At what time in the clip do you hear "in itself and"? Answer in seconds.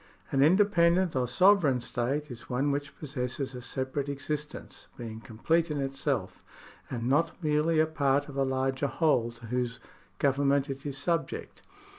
5.69-7.07